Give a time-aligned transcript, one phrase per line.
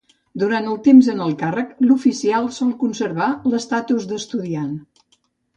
[0.43, 4.77] Durant el temps en el càrrec, l'oficial sol conservar l'estatus d'estudiant.